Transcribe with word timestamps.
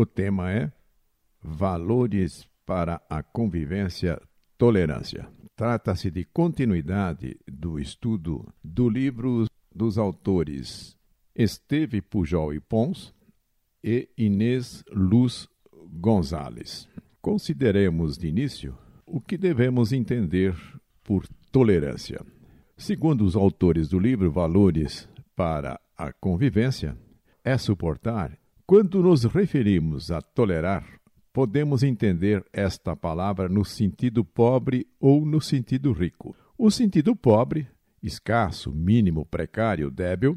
O 0.00 0.06
tema 0.06 0.52
é 0.52 0.70
Valores 1.42 2.48
para 2.64 3.02
a 3.10 3.20
Convivência 3.20 4.22
Tolerância. 4.56 5.28
Trata-se 5.56 6.08
de 6.08 6.24
continuidade 6.24 7.36
do 7.48 7.80
estudo 7.80 8.46
do 8.62 8.88
livro 8.88 9.46
dos 9.74 9.98
autores 9.98 10.96
Esteve 11.34 12.00
Pujol 12.00 12.54
e 12.54 12.60
Pons 12.60 13.12
e 13.82 14.08
Inês 14.16 14.84
Luz 14.92 15.48
Gonzalez. 15.90 16.88
Consideremos 17.20 18.16
de 18.16 18.28
início 18.28 18.78
o 19.04 19.20
que 19.20 19.36
devemos 19.36 19.92
entender 19.92 20.54
por 21.02 21.26
tolerância. 21.50 22.24
Segundo 22.76 23.24
os 23.24 23.34
autores 23.34 23.88
do 23.88 23.98
livro 23.98 24.30
Valores 24.30 25.08
para 25.34 25.80
a 25.96 26.12
Convivência, 26.12 26.96
é 27.42 27.58
suportar. 27.58 28.38
Quando 28.68 29.02
nos 29.02 29.24
referimos 29.24 30.10
a 30.10 30.20
tolerar, 30.20 30.84
podemos 31.32 31.82
entender 31.82 32.44
esta 32.52 32.94
palavra 32.94 33.48
no 33.48 33.64
sentido 33.64 34.22
pobre 34.22 34.86
ou 35.00 35.24
no 35.24 35.40
sentido 35.40 35.90
rico. 35.90 36.36
O 36.58 36.70
sentido 36.70 37.16
pobre, 37.16 37.66
escasso, 38.02 38.70
mínimo, 38.70 39.24
precário, 39.24 39.90
débil, 39.90 40.36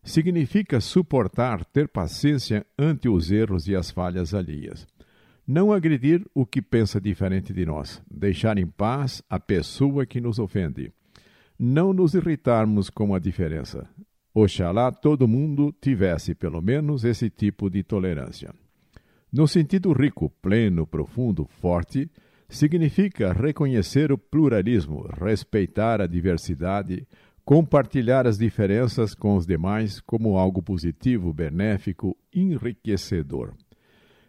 significa 0.00 0.80
suportar, 0.80 1.64
ter 1.64 1.88
paciência 1.88 2.64
ante 2.78 3.08
os 3.08 3.32
erros 3.32 3.66
e 3.66 3.74
as 3.74 3.90
falhas 3.90 4.32
alheias. 4.32 4.86
Não 5.44 5.72
agredir 5.72 6.24
o 6.32 6.46
que 6.46 6.62
pensa 6.62 7.00
diferente 7.00 7.52
de 7.52 7.66
nós, 7.66 8.00
deixar 8.08 8.58
em 8.58 8.66
paz 8.68 9.24
a 9.28 9.40
pessoa 9.40 10.06
que 10.06 10.20
nos 10.20 10.38
ofende 10.38 10.92
não 11.64 11.92
nos 11.92 12.12
irritarmos 12.12 12.90
com 12.90 13.14
a 13.14 13.20
diferença. 13.20 13.88
Oxalá 14.34 14.90
todo 14.90 15.28
mundo 15.28 15.74
tivesse 15.78 16.34
pelo 16.34 16.62
menos 16.62 17.04
esse 17.04 17.28
tipo 17.28 17.68
de 17.68 17.82
tolerância. 17.82 18.54
No 19.30 19.46
sentido 19.46 19.92
rico, 19.92 20.30
pleno, 20.40 20.86
profundo, 20.86 21.46
forte, 21.60 22.10
significa 22.48 23.32
reconhecer 23.32 24.10
o 24.10 24.16
pluralismo, 24.16 25.06
respeitar 25.20 26.00
a 26.00 26.06
diversidade, 26.06 27.06
compartilhar 27.44 28.26
as 28.26 28.38
diferenças 28.38 29.14
com 29.14 29.36
os 29.36 29.46
demais 29.46 30.00
como 30.00 30.38
algo 30.38 30.62
positivo, 30.62 31.32
benéfico, 31.32 32.16
enriquecedor. 32.34 33.52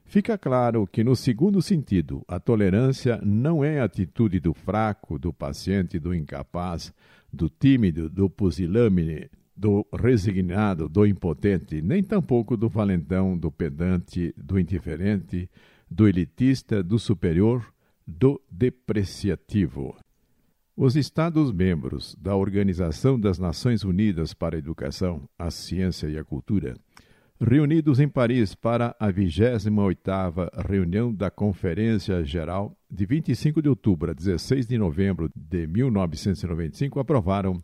Fica 0.06 0.38
claro 0.38 0.86
que, 0.86 1.04
no 1.04 1.16
segundo 1.16 1.62
sentido, 1.62 2.24
a 2.28 2.40
tolerância 2.40 3.20
não 3.24 3.64
é 3.64 3.80
a 3.80 3.86
atitude 3.86 4.40
do 4.40 4.54
fraco, 4.54 5.18
do 5.18 5.32
paciente, 5.32 5.98
do 5.98 6.14
incapaz, 6.14 6.94
do 7.32 7.50
tímido, 7.50 8.10
do 8.10 8.30
pusilâmine, 8.30 9.30
do 9.56 9.86
resignado, 9.94 10.90
do 10.90 11.06
impotente, 11.06 11.82
nem 11.82 12.04
tampouco 12.04 12.58
do 12.58 12.70
valentão, 12.70 13.38
do 13.38 13.52
pedante, 13.52 14.34
do 14.38 14.60
indiferente, 14.60 15.50
do 15.90 16.08
elitista, 16.08 16.82
do 16.82 16.98
superior, 16.98 17.66
do 18.06 18.42
depreciativo. 18.50 19.96
Os 20.76 20.96
Estados-membros 20.96 22.16
da 22.20 22.36
Organização 22.36 23.20
das 23.20 23.38
Nações 23.38 23.84
Unidas 23.84 24.34
para 24.34 24.56
a 24.56 24.60
Educação, 24.60 25.30
a 25.38 25.52
Ciência 25.52 26.08
e 26.08 26.18
a 26.18 26.24
Cultura 26.24 26.76
reunidos 27.46 28.00
em 28.00 28.08
Paris 28.08 28.56
para 28.56 28.96
a 29.00 29.12
28ª 29.12 30.50
reunião 30.66 31.14
da 31.14 31.30
Conferência 31.30 32.24
Geral 32.24 32.76
de 32.90 33.06
25 33.06 33.62
de 33.62 33.68
outubro 33.68 34.12
a 34.12 34.14
16 34.14 34.66
de 34.66 34.78
novembro 34.78 35.30
de 35.36 35.68
1995, 35.68 37.00
aprovaram 37.00 37.58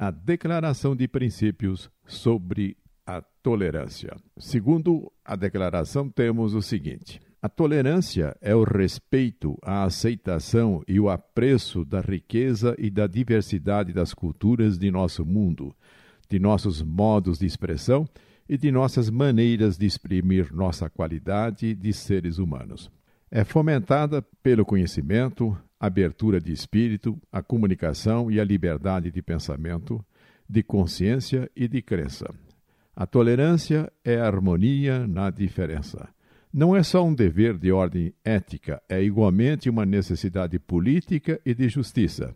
a 0.00 0.10
Declaração 0.10 0.96
de 0.96 1.06
Princípios 1.06 1.90
sobre 2.06 2.74
a 3.06 3.20
Tolerância. 3.20 4.16
Segundo 4.38 5.12
a 5.22 5.36
declaração, 5.36 6.08
temos 6.08 6.54
o 6.54 6.62
seguinte: 6.62 7.20
a 7.42 7.50
tolerância 7.50 8.34
é 8.40 8.54
o 8.54 8.64
respeito, 8.64 9.58
a 9.62 9.84
aceitação 9.84 10.82
e 10.88 10.98
o 10.98 11.10
apreço 11.10 11.84
da 11.84 12.00
riqueza 12.00 12.74
e 12.78 12.88
da 12.88 13.06
diversidade 13.06 13.92
das 13.92 14.14
culturas 14.14 14.78
de 14.78 14.90
nosso 14.90 15.22
mundo, 15.26 15.76
de 16.30 16.38
nossos 16.38 16.80
modos 16.80 17.38
de 17.38 17.44
expressão 17.44 18.08
e 18.48 18.56
de 18.56 18.72
nossas 18.72 19.10
maneiras 19.10 19.76
de 19.76 19.84
exprimir 19.84 20.50
nossa 20.50 20.88
qualidade 20.88 21.74
de 21.74 21.92
seres 21.92 22.38
humanos. 22.38 22.90
É 23.30 23.44
fomentada 23.44 24.22
pelo 24.42 24.64
conhecimento, 24.64 25.54
abertura 25.80 26.38
de 26.38 26.52
espírito, 26.52 27.18
a 27.32 27.42
comunicação 27.42 28.30
e 28.30 28.38
a 28.38 28.44
liberdade 28.44 29.10
de 29.10 29.22
pensamento, 29.22 30.04
de 30.46 30.62
consciência 30.62 31.50
e 31.56 31.66
de 31.66 31.80
crença. 31.80 32.26
A 32.94 33.06
tolerância 33.06 33.90
é 34.04 34.18
a 34.18 34.26
harmonia 34.26 35.06
na 35.06 35.30
diferença. 35.30 36.08
Não 36.52 36.76
é 36.76 36.82
só 36.82 37.02
um 37.06 37.14
dever 37.14 37.56
de 37.56 37.72
ordem 37.72 38.12
ética, 38.22 38.82
é 38.88 39.02
igualmente 39.02 39.70
uma 39.70 39.86
necessidade 39.86 40.58
política 40.58 41.40
e 41.46 41.54
de 41.54 41.68
justiça. 41.68 42.34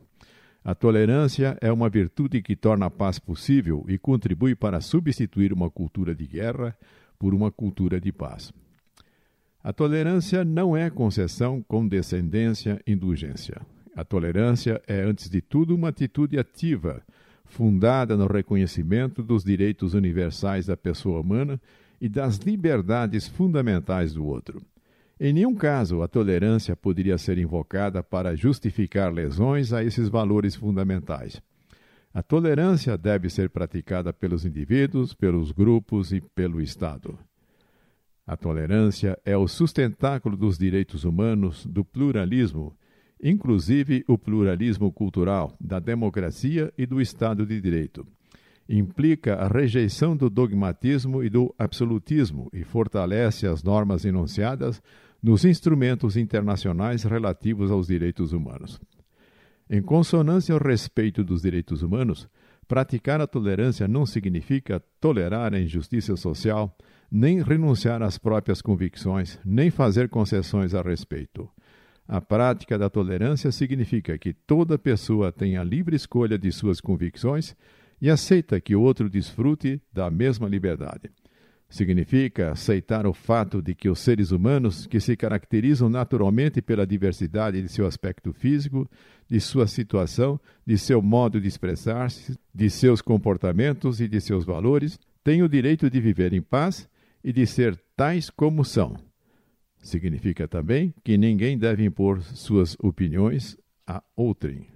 A 0.65 0.75
tolerância 0.75 1.59
é 1.61 1.71
uma 1.71 1.91
virtude 1.91 2.41
que 2.41 2.57
torna 2.57 2.87
a 2.87 2.91
paz 2.91 3.19
possível 3.19 3.85
e 3.87 3.99
contribui 3.99 4.55
para 4.55 4.81
substituir 4.81 5.53
uma 5.53 5.69
cultura 5.69 6.15
de 6.15 6.27
guerra 6.27 6.75
por 7.19 7.35
uma 7.35 7.51
cultura 7.51 8.01
de 8.01 8.11
paz. 8.11 8.51
A 9.65 9.73
tolerância 9.73 10.45
não 10.45 10.77
é 10.77 10.91
concessão, 10.91 11.63
condescendência, 11.63 12.83
indulgência. 12.87 13.63
A 13.97 14.05
tolerância 14.05 14.83
é, 14.87 15.01
antes 15.01 15.31
de 15.31 15.41
tudo, 15.41 15.75
uma 15.75 15.89
atitude 15.89 16.39
ativa, 16.39 17.03
fundada 17.47 18.15
no 18.15 18.27
reconhecimento 18.27 19.23
dos 19.23 19.43
direitos 19.43 19.95
universais 19.95 20.67
da 20.67 20.77
pessoa 20.77 21.23
humana 21.23 21.59
e 21.99 22.11
das 22.11 22.37
liberdades 22.37 23.27
fundamentais 23.27 24.13
do 24.13 24.27
outro. 24.27 24.61
Em 25.19 25.33
nenhum 25.33 25.55
caso 25.55 26.03
a 26.03 26.09
tolerância 26.09 26.77
poderia 26.77 27.17
ser 27.17 27.39
invocada 27.39 28.03
para 28.03 28.37
justificar 28.37 29.11
lesões 29.11 29.73
a 29.73 29.83
esses 29.83 30.11
valores 30.11 30.55
fundamentais. 30.55 31.41
A 32.13 32.23
tolerância 32.23 32.99
deve 32.99 33.31
ser 33.31 33.49
praticada 33.49 34.13
pelos 34.13 34.45
indivíduos, 34.45 35.15
pelos 35.15 35.53
grupos 35.53 36.13
e 36.13 36.21
pelo 36.21 36.61
Estado. 36.61 37.19
A 38.27 38.37
tolerância 38.37 39.19
é 39.25 39.37
o 39.37 39.47
sustentáculo 39.47 40.37
dos 40.37 40.57
direitos 40.57 41.05
humanos, 41.05 41.67
do 41.67 41.85
pluralismo, 41.85 42.75
inclusive 43.23 44.03
o 44.09 44.17
pluralismo 44.17 44.91
cultural, 44.91 45.55
da 45.61 45.79
democracia 45.79 46.73
e 46.77 46.87
do 46.87 47.01
Estado 47.01 47.45
de 47.45 47.61
Direito. 47.61 48.07
Implica 48.67 49.35
a 49.35 49.47
rejeição 49.47 50.17
do 50.17 50.31
dogmatismo 50.31 51.23
e 51.23 51.29
do 51.29 51.55
absolutismo 51.59 52.49
e 52.51 52.65
fortalece 52.65 53.47
as 53.47 53.63
normas 53.63 54.07
enunciadas 54.07 54.83
nos 55.23 55.45
instrumentos 55.45 56.17
internacionais 56.17 57.03
relativos 57.05 57.71
aos 57.71 57.87
direitos 57.89 58.33
humanos. 58.33 58.81
Em 59.69 59.83
consonância 59.83 60.55
ao 60.55 60.61
respeito 60.61 61.23
dos 61.23 61.43
direitos 61.43 61.83
humanos, 61.83 62.29
praticar 62.65 63.21
a 63.21 63.27
tolerância 63.27 63.87
não 63.87 64.05
significa 64.07 64.83
tolerar 65.01 65.55
a 65.55 65.61
injustiça 65.61 66.17
social, 66.17 66.77
nem 67.11 67.43
renunciar 67.43 68.03
às 68.03 68.19
próprias 68.19 68.61
convicções, 68.61 69.39
nem 69.45 69.71
fazer 69.71 70.09
concessões 70.09 70.75
a 70.75 70.83
respeito. 70.83 71.49
A 72.07 72.21
prática 72.21 72.77
da 72.77 72.91
tolerância 72.91 73.51
significa 73.51 74.19
que 74.19 74.33
toda 74.33 74.79
pessoa 74.79 75.33
tem 75.33 75.57
a 75.57 75.65
livre 75.65 75.97
escolha 75.97 76.39
de 76.39 76.51
suas 76.53 76.81
convicções 76.81 77.57
e 78.01 78.11
aceita 78.11 78.61
que 78.61 78.75
o 78.77 78.83
outro 78.83 79.09
desfrute 79.09 79.81
da 79.93 80.11
mesma 80.11 80.49
liberdade. 80.49 81.11
Significa 81.75 82.53
aceitar 82.53 83.05
o 83.05 83.13
fato 83.13 83.61
de 83.61 83.75
que 83.75 83.89
os 83.89 83.99
seres 83.99 84.31
humanos, 84.31 84.87
que 84.87 85.01
se 85.01 85.17
caracterizam 85.17 85.89
naturalmente 85.89 86.63
pela 86.63 86.87
diversidade 86.87 87.61
de 87.61 87.69
seu 87.69 87.85
aspecto 87.85 88.33
físico, 88.33 88.89
de 89.29 89.41
sua 89.41 89.67
situação, 89.67 90.39
de 90.65 90.79
seu 90.79 91.03
modo 91.03 91.41
de 91.41 91.49
expressar-se, 91.49 92.39
de 92.55 92.71
seus 92.71 93.03
comportamentos 93.03 94.01
e 94.01 94.07
de 94.07 94.21
seus 94.21 94.45
valores, 94.45 95.01
têm 95.25 95.43
o 95.43 95.49
direito 95.49 95.91
de 95.91 96.01
viver 96.01 96.33
em 96.33 96.41
paz 96.41 96.89
e 97.25 97.33
de 97.33 97.45
ser 97.45 97.77
tais 97.97 98.31
como 98.31 98.65
são. 98.65 98.97
Significa 99.83 100.47
também 100.47 100.95
que 101.03 101.19
ninguém 101.19 101.59
deve 101.59 101.85
impor 101.85 102.23
suas 102.23 102.77
opiniões 102.79 103.59
a 103.85 104.01
outrem. 104.15 104.69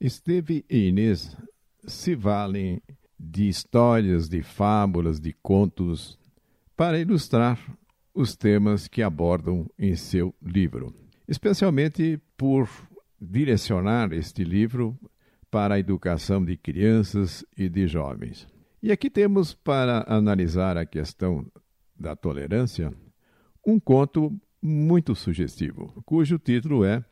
Esteve 0.00 0.64
e 0.68 0.88
Inês 0.88 1.36
se 1.86 2.16
valem 2.16 2.82
de 3.30 3.48
histórias, 3.48 4.28
de 4.28 4.42
fábulas, 4.42 5.18
de 5.18 5.32
contos, 5.32 6.18
para 6.76 6.98
ilustrar 6.98 7.58
os 8.14 8.36
temas 8.36 8.86
que 8.86 9.02
abordam 9.02 9.66
em 9.78 9.96
seu 9.96 10.34
livro, 10.42 10.94
especialmente 11.26 12.20
por 12.36 12.68
direcionar 13.20 14.12
este 14.12 14.44
livro 14.44 14.98
para 15.50 15.74
a 15.74 15.78
educação 15.78 16.44
de 16.44 16.56
crianças 16.56 17.44
e 17.56 17.68
de 17.68 17.86
jovens. 17.86 18.46
E 18.82 18.92
aqui 18.92 19.08
temos 19.08 19.54
para 19.54 20.04
analisar 20.06 20.76
a 20.76 20.84
questão 20.84 21.46
da 21.98 22.14
tolerância 22.14 22.92
um 23.66 23.80
conto 23.80 24.32
muito 24.60 25.14
sugestivo, 25.14 26.02
cujo 26.04 26.38
título 26.38 26.84
é 26.84 27.04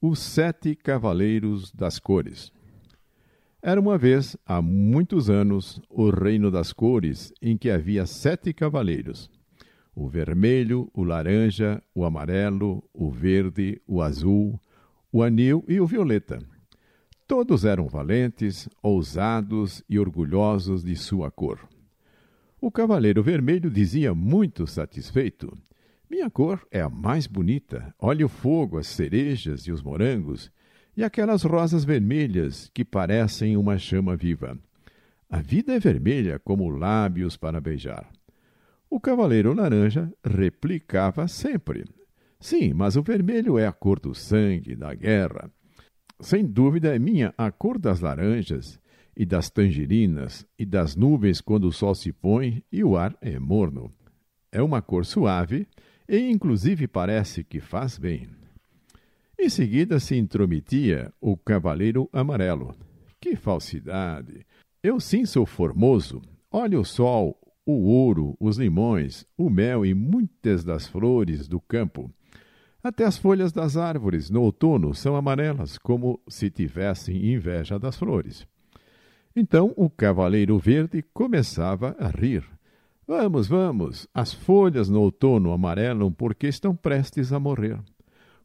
Os 0.00 0.18
Sete 0.18 0.74
Cavaleiros 0.74 1.72
das 1.72 1.98
Cores. 1.98 2.52
Era 3.62 3.78
uma 3.78 3.98
vez, 3.98 4.38
há 4.46 4.62
muitos 4.62 5.28
anos, 5.28 5.82
o 5.90 6.08
reino 6.08 6.50
das 6.50 6.72
cores, 6.72 7.30
em 7.42 7.58
que 7.58 7.68
havia 7.70 8.06
sete 8.06 8.54
cavaleiros. 8.54 9.30
o 9.94 10.08
vermelho, 10.08 10.90
o 10.94 11.02
laranja, 11.02 11.82
o 11.94 12.06
amarelo, 12.06 12.82
o 12.94 13.10
verde, 13.10 13.82
o 13.86 14.00
azul, 14.00 14.58
o 15.12 15.22
anil 15.22 15.62
e 15.68 15.78
o 15.78 15.86
violeta. 15.86 16.38
Todos 17.26 17.66
eram 17.66 17.86
valentes, 17.86 18.66
ousados 18.82 19.82
e 19.88 19.98
orgulhosos 19.98 20.82
de 20.82 20.96
sua 20.96 21.30
cor. 21.30 21.68
O 22.60 22.70
cavaleiro 22.70 23.22
vermelho 23.22 23.68
dizia 23.68 24.14
muito 24.14 24.66
satisfeito: 24.66 25.52
Minha 26.08 26.30
cor 26.30 26.66
é 26.70 26.80
a 26.80 26.88
mais 26.88 27.26
bonita. 27.26 27.94
Olhe 27.98 28.24
o 28.24 28.28
fogo, 28.28 28.78
as 28.78 28.86
cerejas 28.86 29.62
e 29.62 29.72
os 29.72 29.82
morangos, 29.82 30.50
e 31.00 31.02
aquelas 31.02 31.44
rosas 31.44 31.82
vermelhas 31.82 32.70
que 32.74 32.84
parecem 32.84 33.56
uma 33.56 33.78
chama 33.78 34.14
viva. 34.14 34.58
A 35.30 35.40
vida 35.40 35.74
é 35.74 35.80
vermelha 35.80 36.38
como 36.38 36.68
lábios 36.68 37.38
para 37.38 37.58
beijar. 37.58 38.06
O 38.90 39.00
cavaleiro 39.00 39.54
laranja 39.54 40.12
replicava 40.22 41.26
sempre: 41.26 41.86
Sim, 42.38 42.74
mas 42.74 42.96
o 42.96 43.02
vermelho 43.02 43.58
é 43.58 43.66
a 43.66 43.72
cor 43.72 43.98
do 43.98 44.14
sangue, 44.14 44.76
da 44.76 44.92
guerra. 44.92 45.50
Sem 46.20 46.44
dúvida 46.44 46.94
é 46.94 46.98
minha 46.98 47.32
a 47.38 47.50
cor 47.50 47.78
das 47.78 48.00
laranjas 48.00 48.78
e 49.16 49.24
das 49.24 49.48
tangerinas 49.48 50.46
e 50.58 50.66
das 50.66 50.96
nuvens 50.96 51.40
quando 51.40 51.64
o 51.66 51.72
sol 51.72 51.94
se 51.94 52.12
põe 52.12 52.62
e 52.70 52.84
o 52.84 52.94
ar 52.94 53.16
é 53.22 53.38
morno. 53.38 53.90
É 54.52 54.60
uma 54.60 54.82
cor 54.82 55.06
suave 55.06 55.66
e, 56.06 56.30
inclusive, 56.30 56.86
parece 56.86 57.42
que 57.42 57.58
faz 57.58 57.96
bem. 57.96 58.39
Em 59.42 59.48
seguida 59.48 59.98
se 59.98 60.14
intrometia 60.18 61.10
o 61.18 61.34
cavaleiro 61.34 62.10
amarelo. 62.12 62.74
Que 63.18 63.34
falsidade! 63.34 64.44
Eu 64.82 65.00
sim 65.00 65.24
sou 65.24 65.46
formoso. 65.46 66.20
Olha 66.52 66.78
o 66.78 66.84
sol, 66.84 67.40
o 67.64 67.86
ouro, 67.88 68.36
os 68.38 68.58
limões, 68.58 69.24
o 69.38 69.48
mel 69.48 69.86
e 69.86 69.94
muitas 69.94 70.62
das 70.62 70.86
flores 70.86 71.48
do 71.48 71.58
campo. 71.58 72.12
Até 72.84 73.06
as 73.06 73.16
folhas 73.16 73.50
das 73.50 73.78
árvores 73.78 74.28
no 74.28 74.42
outono 74.42 74.94
são 74.94 75.16
amarelas, 75.16 75.78
como 75.78 76.20
se 76.28 76.50
tivessem 76.50 77.32
inveja 77.32 77.78
das 77.78 77.96
flores. 77.96 78.46
Então 79.34 79.72
o 79.74 79.88
cavaleiro 79.88 80.58
verde 80.58 81.02
começava 81.14 81.96
a 81.98 82.08
rir. 82.08 82.44
Vamos, 83.06 83.48
vamos, 83.48 84.06
as 84.12 84.34
folhas 84.34 84.90
no 84.90 85.00
outono 85.00 85.50
amarelam 85.50 86.12
porque 86.12 86.46
estão 86.46 86.76
prestes 86.76 87.32
a 87.32 87.40
morrer. 87.40 87.80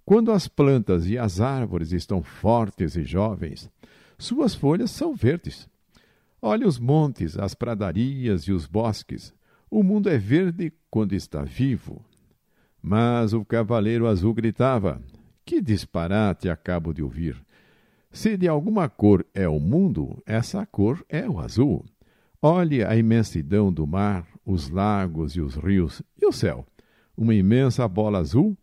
Quando 0.05 0.31
as 0.31 0.47
plantas 0.47 1.07
e 1.07 1.17
as 1.17 1.41
árvores 1.41 1.91
estão 1.91 2.21
fortes 2.21 2.95
e 2.95 3.03
jovens, 3.03 3.69
suas 4.19 4.53
folhas 4.53 4.91
são 4.91 5.15
verdes. 5.15 5.67
Olhe 6.39 6.63
os 6.63 6.77
montes, 6.77 7.37
as 7.39 7.55
pradarias 7.55 8.43
e 8.43 8.51
os 8.51 8.67
bosques. 8.67 9.33
O 9.69 9.81
mundo 9.81 10.07
é 10.07 10.17
verde 10.17 10.71
quando 10.91 11.13
está 11.13 11.43
vivo. 11.43 12.05
Mas 12.79 13.33
o 13.33 13.43
cavaleiro 13.43 14.05
azul 14.05 14.31
gritava: 14.31 15.01
Que 15.43 15.59
disparate 15.59 16.49
acabo 16.49 16.93
de 16.93 17.01
ouvir! 17.01 17.43
Se 18.11 18.37
de 18.37 18.47
alguma 18.47 18.87
cor 18.87 19.25
é 19.33 19.49
o 19.49 19.59
mundo, 19.59 20.21
essa 20.25 20.65
cor 20.67 21.03
é 21.09 21.27
o 21.27 21.39
azul. 21.39 21.83
Olhe 22.39 22.83
a 22.83 22.95
imensidão 22.95 23.73
do 23.73 23.87
mar, 23.87 24.25
os 24.45 24.69
lagos 24.69 25.35
e 25.35 25.41
os 25.41 25.55
rios, 25.55 26.03
e 26.21 26.27
o 26.27 26.31
céu. 26.31 26.65
Uma 27.17 27.33
imensa 27.33 27.87
bola 27.87 28.19
azul, 28.19 28.55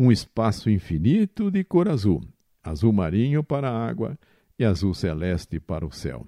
um 0.00 0.10
espaço 0.10 0.70
infinito 0.70 1.50
de 1.50 1.62
cor 1.62 1.86
azul, 1.86 2.22
azul 2.64 2.90
marinho 2.90 3.44
para 3.44 3.68
a 3.68 3.86
água 3.86 4.18
e 4.58 4.64
azul 4.64 4.94
celeste 4.94 5.60
para 5.60 5.84
o 5.84 5.92
céu. 5.92 6.26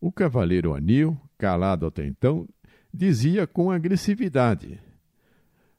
O 0.00 0.12
cavaleiro 0.12 0.72
Anil, 0.72 1.18
calado 1.36 1.84
até 1.84 2.06
então, 2.06 2.48
dizia 2.94 3.44
com 3.44 3.72
agressividade: 3.72 4.78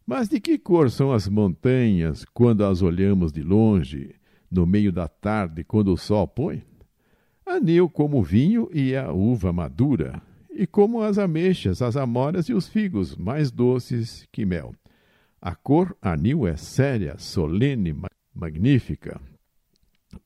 Mas 0.05 0.27
de 0.27 0.41
que 0.41 0.59
cor 0.59 0.91
são 0.91 1.13
as 1.13 1.29
montanhas 1.29 2.25
quando 2.33 2.65
as 2.65 2.81
olhamos 2.81 3.31
de 3.31 3.41
longe? 3.41 4.13
no 4.51 4.65
meio 4.65 4.91
da 4.91 5.07
tarde, 5.07 5.63
quando 5.63 5.93
o 5.93 5.97
sol 5.97 6.27
põe? 6.27 6.61
Anil 7.45 7.89
como 7.89 8.19
o 8.19 8.23
vinho 8.23 8.69
e 8.73 8.97
a 8.97 9.13
uva 9.13 9.53
madura, 9.53 10.21
e 10.51 10.67
como 10.67 11.01
as 11.01 11.17
ameixas, 11.17 11.81
as 11.81 11.95
amoras 11.95 12.49
e 12.49 12.53
os 12.53 12.67
figos, 12.67 13.15
mais 13.15 13.49
doces 13.49 14.27
que 14.29 14.45
mel. 14.45 14.75
A 15.43 15.55
cor 15.55 15.97
anil 15.99 16.47
é 16.47 16.55
séria, 16.55 17.17
solene, 17.17 17.95
magnífica. 18.31 19.19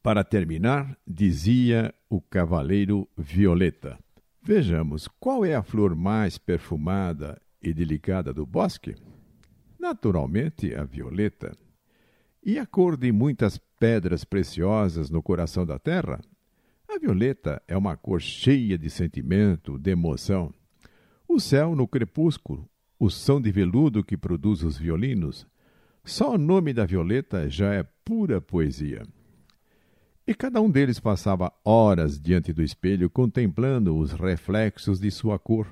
Para 0.03 0.25
terminar, 0.25 0.97
dizia 1.07 1.95
o 2.09 2.19
cavaleiro 2.19 3.07
Violeta: 3.17 3.97
Vejamos, 4.43 5.07
qual 5.17 5.45
é 5.45 5.55
a 5.55 5.63
flor 5.63 5.95
mais 5.95 6.37
perfumada 6.37 7.41
e 7.61 7.73
delicada 7.73 8.33
do 8.33 8.45
bosque? 8.45 8.93
Naturalmente, 9.79 10.75
a 10.75 10.83
violeta. 10.83 11.57
E 12.43 12.59
a 12.59 12.65
cor 12.65 12.97
de 12.97 13.09
muitas 13.13 13.57
pedras 13.79 14.25
preciosas 14.25 15.09
no 15.09 15.23
coração 15.23 15.65
da 15.65 15.79
terra? 15.79 16.19
A 16.89 16.99
violeta 16.99 17.63
é 17.69 17.77
uma 17.77 17.95
cor 17.95 18.19
cheia 18.19 18.77
de 18.77 18.89
sentimento, 18.89 19.79
de 19.79 19.91
emoção. 19.91 20.53
O 21.25 21.39
céu 21.39 21.73
no 21.73 21.87
crepúsculo, 21.87 22.69
o 22.99 23.09
som 23.09 23.41
de 23.41 23.51
veludo 23.51 24.03
que 24.03 24.17
produz 24.17 24.63
os 24.63 24.77
violinos. 24.77 25.45
Só 26.03 26.35
o 26.35 26.37
nome 26.37 26.73
da 26.73 26.85
violeta 26.85 27.49
já 27.49 27.73
é 27.73 27.83
pura 27.83 28.39
poesia. 28.39 29.03
E 30.27 30.33
cada 30.33 30.59
um 30.61 30.69
deles 30.69 30.99
passava 30.99 31.53
horas 31.63 32.19
diante 32.19 32.51
do 32.51 32.63
espelho 32.63 33.09
contemplando 33.09 33.95
os 33.95 34.11
reflexos 34.11 34.99
de 34.99 35.11
sua 35.11 35.37
cor, 35.37 35.67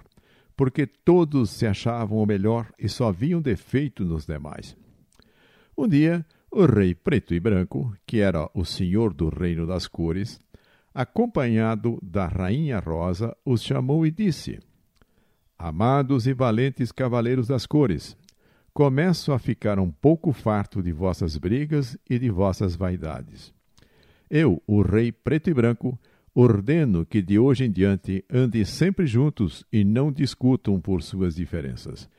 porque 0.55 0.85
todos 0.85 1.49
se 1.49 1.65
achavam 1.65 2.19
o 2.19 2.25
melhor 2.25 2.71
e 2.77 2.87
só 2.87 3.11
viam 3.11 3.41
defeito 3.41 4.03
nos 4.03 4.25
demais. 4.25 4.77
Um 5.75 5.87
dia, 5.87 6.23
o 6.51 6.65
rei 6.65 6.93
preto 6.93 7.33
e 7.33 7.39
branco, 7.39 7.95
que 8.05 8.19
era 8.19 8.47
o 8.53 8.63
senhor 8.63 9.11
do 9.11 9.29
reino 9.29 9.65
das 9.65 9.87
cores, 9.87 10.39
acompanhado 10.93 11.97
da 12.03 12.27
rainha 12.27 12.77
rosa, 12.79 13.35
os 13.43 13.63
chamou 13.63 14.05
e 14.05 14.11
disse: 14.11 14.59
Amados 15.65 16.27
e 16.27 16.33
valentes 16.33 16.91
cavaleiros 16.91 17.47
das 17.47 17.65
cores, 17.65 18.17
começo 18.73 19.31
a 19.31 19.39
ficar 19.39 19.79
um 19.79 19.89
pouco 19.89 20.33
farto 20.33 20.83
de 20.83 20.91
vossas 20.91 21.37
brigas 21.37 21.97
e 22.09 22.19
de 22.19 22.29
vossas 22.29 22.75
vaidades. 22.75 23.53
Eu, 24.29 24.61
o 24.67 24.81
rei 24.81 25.09
preto 25.09 25.49
e 25.49 25.53
branco, 25.53 25.97
ordeno 26.35 27.05
que 27.05 27.21
de 27.21 27.39
hoje 27.39 27.63
em 27.63 27.71
diante 27.71 28.25
andem 28.29 28.65
sempre 28.65 29.07
juntos 29.07 29.65
e 29.71 29.85
não 29.85 30.11
discutam 30.11 30.81
por 30.81 31.01
suas 31.01 31.35
diferenças. 31.35 32.09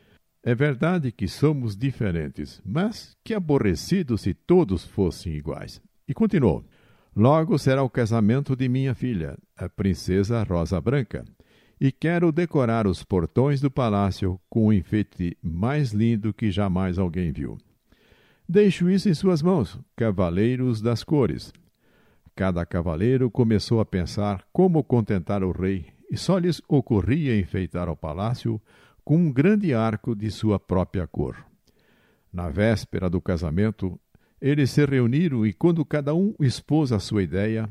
É 0.42 0.54
verdade 0.54 1.12
que 1.12 1.28
somos 1.28 1.76
diferentes, 1.76 2.62
mas 2.64 3.14
que 3.22 3.34
aborrecido 3.34 4.16
se 4.16 4.32
todos 4.32 4.86
fossem 4.86 5.34
iguais. 5.34 5.82
E 6.08 6.14
continuou: 6.14 6.64
Logo 7.14 7.58
será 7.58 7.82
o 7.82 7.90
casamento 7.90 8.56
de 8.56 8.70
minha 8.70 8.94
filha, 8.94 9.36
a 9.54 9.68
princesa 9.68 10.42
Rosa 10.44 10.80
Branca, 10.80 11.26
e 11.80 11.90
quero 11.90 12.30
decorar 12.32 12.86
os 12.86 13.02
portões 13.02 13.60
do 13.60 13.70
palácio 13.70 14.40
com 14.48 14.64
o 14.64 14.66
um 14.68 14.72
enfeite 14.72 15.36
mais 15.42 15.92
lindo 15.92 16.32
que 16.32 16.50
jamais 16.50 16.98
alguém 16.98 17.32
viu. 17.32 17.58
Deixo 18.48 18.90
isso 18.90 19.08
em 19.08 19.14
suas 19.14 19.42
mãos, 19.42 19.78
cavaleiros 19.96 20.80
das 20.80 21.02
cores. 21.02 21.52
Cada 22.36 22.66
cavaleiro 22.66 23.30
começou 23.30 23.80
a 23.80 23.86
pensar 23.86 24.44
como 24.52 24.84
contentar 24.84 25.42
o 25.42 25.52
rei, 25.52 25.86
e 26.10 26.16
só 26.16 26.38
lhes 26.38 26.60
ocorria 26.68 27.38
enfeitar 27.38 27.88
o 27.88 27.96
palácio 27.96 28.60
com 29.04 29.16
um 29.16 29.32
grande 29.32 29.72
arco 29.72 30.14
de 30.14 30.30
sua 30.30 30.58
própria 30.58 31.06
cor. 31.06 31.36
Na 32.32 32.48
véspera 32.48 33.08
do 33.08 33.20
casamento, 33.20 33.98
eles 34.40 34.70
se 34.70 34.84
reuniram 34.84 35.46
e, 35.46 35.52
quando 35.52 35.84
cada 35.84 36.14
um 36.14 36.34
expôs 36.40 36.92
a 36.92 36.98
sua 36.98 37.22
ideia, 37.22 37.68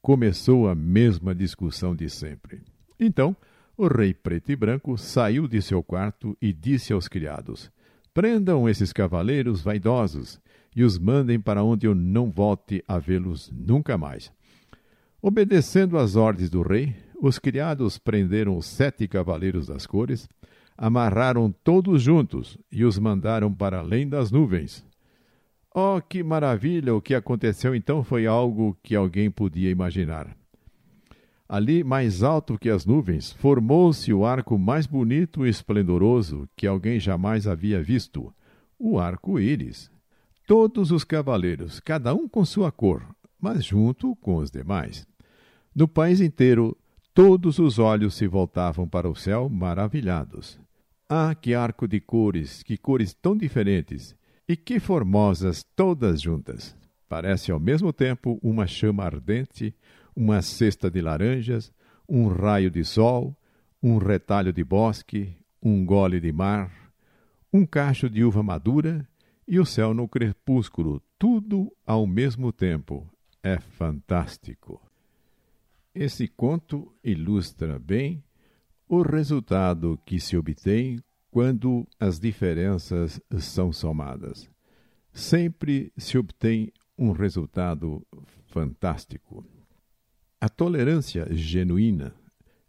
começou 0.00 0.68
a 0.68 0.74
mesma 0.74 1.34
discussão 1.34 1.94
de 1.94 2.08
sempre. 2.08 2.62
Então, 2.98 3.36
o 3.76 3.86
rei 3.86 4.14
preto 4.14 4.50
e 4.50 4.56
branco 4.56 4.96
saiu 4.96 5.46
de 5.46 5.60
seu 5.60 5.82
quarto 5.82 6.36
e 6.40 6.52
disse 6.52 6.92
aos 6.92 7.08
criados: 7.08 7.70
Prendam 8.14 8.68
esses 8.68 8.92
cavaleiros 8.92 9.60
vaidosos 9.60 10.40
e 10.74 10.82
os 10.82 10.98
mandem 10.98 11.40
para 11.40 11.62
onde 11.62 11.86
eu 11.86 11.94
não 11.94 12.30
volte 12.30 12.82
a 12.86 12.98
vê-los 12.98 13.50
nunca 13.50 13.96
mais. 13.98 14.32
Obedecendo 15.20 15.98
às 15.98 16.16
ordens 16.16 16.50
do 16.50 16.62
rei, 16.62 16.94
os 17.20 17.38
criados 17.38 17.98
prenderam 17.98 18.56
os 18.56 18.66
sete 18.66 19.08
cavaleiros 19.08 19.66
das 19.66 19.86
cores 19.86 20.28
amarraram 20.76 21.50
todos 21.50 22.02
juntos 22.02 22.58
e 22.70 22.84
os 22.84 22.98
mandaram 22.98 23.52
para 23.52 23.78
além 23.78 24.08
das 24.08 24.30
nuvens. 24.30 24.84
Oh, 25.74 26.00
que 26.00 26.22
maravilha! 26.22 26.94
O 26.94 27.00
que 27.00 27.14
aconteceu 27.14 27.74
então 27.74 28.02
foi 28.02 28.26
algo 28.26 28.76
que 28.82 28.94
alguém 28.94 29.30
podia 29.30 29.70
imaginar. 29.70 30.36
Ali, 31.48 31.84
mais 31.84 32.22
alto 32.22 32.58
que 32.58 32.68
as 32.68 32.84
nuvens, 32.84 33.32
formou-se 33.32 34.12
o 34.12 34.26
arco 34.26 34.58
mais 34.58 34.86
bonito 34.86 35.46
e 35.46 35.48
esplendoroso 35.48 36.48
que 36.56 36.66
alguém 36.66 36.98
jamais 36.98 37.46
havia 37.46 37.80
visto 37.80 38.34
o 38.78 38.98
arco-íris. 38.98 39.90
Todos 40.46 40.90
os 40.90 41.04
cavaleiros, 41.04 41.80
cada 41.80 42.14
um 42.14 42.28
com 42.28 42.44
sua 42.44 42.72
cor, 42.72 43.02
mas 43.40 43.64
junto 43.64 44.14
com 44.16 44.36
os 44.36 44.50
demais. 44.50 45.06
No 45.74 45.86
país 45.86 46.20
inteiro, 46.20 46.76
todos 47.14 47.58
os 47.58 47.78
olhos 47.78 48.14
se 48.14 48.26
voltavam 48.26 48.88
para 48.88 49.08
o 49.08 49.14
céu 49.14 49.48
maravilhados. 49.48 50.58
Ah, 51.08 51.34
que 51.34 51.54
arco 51.54 51.86
de 51.86 52.00
cores, 52.00 52.62
que 52.62 52.76
cores 52.76 53.14
tão 53.14 53.36
diferentes, 53.36 54.16
e 54.48 54.56
que 54.56 54.80
formosas 54.80 55.64
todas 55.76 56.20
juntas! 56.20 56.76
Parece 57.08 57.52
ao 57.52 57.60
mesmo 57.60 57.92
tempo 57.92 58.38
uma 58.42 58.66
chama 58.66 59.04
ardente, 59.04 59.72
uma 60.16 60.40
cesta 60.40 60.90
de 60.90 61.02
laranjas, 61.02 61.70
um 62.08 62.28
raio 62.28 62.70
de 62.70 62.82
sol, 62.82 63.36
um 63.82 63.98
retalho 63.98 64.52
de 64.52 64.64
bosque, 64.64 65.36
um 65.62 65.84
gole 65.84 66.18
de 66.18 66.32
mar, 66.32 66.72
um 67.52 67.66
cacho 67.66 68.08
de 68.08 68.24
uva 68.24 68.42
madura 68.42 69.06
e 69.46 69.60
o 69.60 69.66
céu 69.66 69.92
no 69.92 70.08
crepúsculo, 70.08 71.02
tudo 71.18 71.70
ao 71.84 72.06
mesmo 72.06 72.52
tempo. 72.52 73.08
É 73.42 73.60
fantástico. 73.60 74.80
Esse 75.94 76.26
conto 76.26 76.92
ilustra 77.02 77.78
bem 77.78 78.24
o 78.88 79.02
resultado 79.02 79.98
que 80.04 80.18
se 80.18 80.36
obtém 80.36 81.00
quando 81.30 81.86
as 81.98 82.18
diferenças 82.18 83.20
são 83.38 83.72
somadas. 83.72 84.48
Sempre 85.12 85.92
se 85.96 86.18
obtém 86.18 86.72
um 86.98 87.12
resultado 87.12 88.06
fantástico. 88.46 89.44
A 90.38 90.50
tolerância 90.50 91.26
genuína 91.30 92.14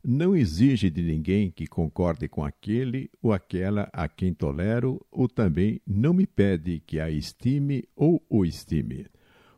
não 0.02 0.34
exige 0.34 0.90
de 0.90 1.02
ninguém 1.02 1.52
que 1.52 1.68
concorde 1.68 2.30
com 2.30 2.46
aquele 2.46 3.10
ou 3.22 3.34
aquela 3.34 3.90
a 3.92 4.08
quem 4.08 4.34
tolero, 4.34 5.06
ou 5.12 5.28
também 5.28 5.82
não 5.86 6.14
me 6.14 6.26
pede 6.26 6.80
que 6.80 6.98
a 6.98 7.12
estime 7.12 7.84
ou 7.94 8.26
o 8.30 8.46
estime. 8.46 9.06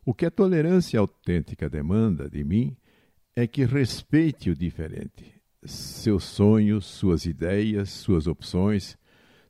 O 0.04 0.12
que 0.12 0.26
a 0.26 0.32
tolerância 0.32 1.00
autêntica 1.00 1.70
demanda 1.70 2.28
de 2.28 2.44
mim 2.44 2.76
é 3.36 3.46
que 3.46 3.64
respeite 3.64 4.50
o 4.50 4.56
diferente, 4.56 5.40
seus 5.64 6.24
sonhos, 6.24 6.88
suas 6.88 7.28
ideias, 7.28 7.92
suas 7.92 8.26
opções, 8.26 8.98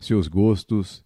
seus 0.01 0.27
gostos, 0.27 1.01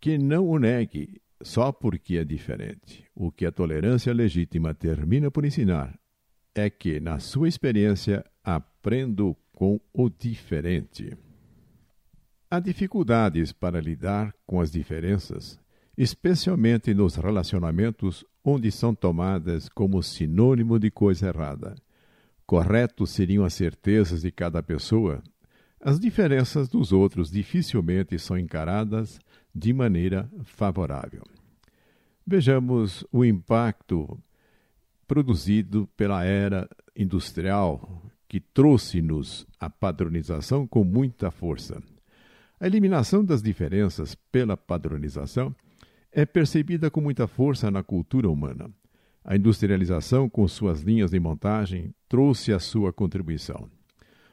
que 0.00 0.16
não 0.16 0.48
o 0.48 0.58
negue 0.58 1.20
só 1.42 1.70
porque 1.70 2.16
é 2.16 2.24
diferente. 2.24 3.04
O 3.14 3.30
que 3.30 3.44
a 3.44 3.52
tolerância 3.52 4.10
legítima 4.14 4.72
termina 4.72 5.30
por 5.30 5.44
ensinar 5.44 5.98
é 6.58 6.68
que, 6.68 7.00
na 7.00 7.18
sua 7.18 7.48
experiência, 7.48 8.24
aprendo 8.42 9.36
com 9.52 9.80
o 9.92 10.08
diferente. 10.08 11.16
Há 12.50 12.60
dificuldades 12.60 13.52
para 13.52 13.80
lidar 13.80 14.34
com 14.46 14.60
as 14.60 14.70
diferenças, 14.70 15.58
especialmente 15.96 16.94
nos 16.94 17.16
relacionamentos 17.16 18.24
onde 18.42 18.70
são 18.70 18.94
tomadas 18.94 19.68
como 19.68 20.02
sinônimo 20.02 20.78
de 20.78 20.90
coisa 20.90 21.28
errada. 21.28 21.74
Corretos 22.46 23.10
seriam 23.10 23.44
as 23.44 23.52
certezas 23.52 24.22
de 24.22 24.30
cada 24.30 24.62
pessoa. 24.62 25.22
As 25.80 26.00
diferenças 26.00 26.68
dos 26.68 26.92
outros 26.92 27.30
dificilmente 27.30 28.18
são 28.18 28.38
encaradas 28.38 29.20
de 29.54 29.72
maneira 29.72 30.30
favorável. 30.44 31.22
Vejamos 32.26 33.04
o 33.12 33.24
impacto 33.24 34.18
produzido 35.08 35.88
pela 35.96 36.22
era 36.22 36.68
industrial 36.94 38.02
que 38.28 38.38
trouxe-nos 38.38 39.46
a 39.58 39.70
padronização 39.70 40.66
com 40.66 40.84
muita 40.84 41.30
força. 41.30 41.82
A 42.60 42.66
eliminação 42.66 43.24
das 43.24 43.42
diferenças 43.42 44.14
pela 44.30 44.56
padronização 44.56 45.54
é 46.12 46.26
percebida 46.26 46.90
com 46.90 47.00
muita 47.00 47.26
força 47.26 47.70
na 47.70 47.82
cultura 47.82 48.28
humana. 48.28 48.70
A 49.24 49.34
industrialização, 49.34 50.28
com 50.28 50.46
suas 50.46 50.82
linhas 50.82 51.10
de 51.10 51.18
montagem, 51.18 51.94
trouxe 52.08 52.52
a 52.52 52.58
sua 52.58 52.92
contribuição. 52.92 53.68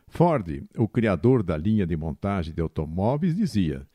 Ford, 0.07 0.63
o 0.77 0.87
criador 0.87 1.41
da 1.41 1.57
linha 1.57 1.85
de 1.85 1.95
montagem 1.95 2.53
de 2.53 2.61
automóveis, 2.61 3.35
dizia: 3.35 3.87